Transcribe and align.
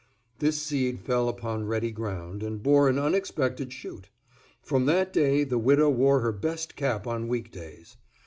This 0.39 0.59
seed 0.59 0.99
fell 1.01 1.29
upon 1.29 1.67
ready 1.67 1.91
ground, 1.91 2.41
and 2.41 2.63
bore 2.63 2.89
an 2.89 2.97
unexpected 2.97 3.71
shoot. 3.71 4.09
From 4.63 4.87
that 4.87 5.13
day 5.13 5.43
the 5.43 5.59
widow 5.59 5.91
wore 5.91 6.21
her 6.21 6.31
best 6.31 6.75
cap 6.75 7.05
on 7.05 7.27
week 7.27 7.51
days. 7.51 7.97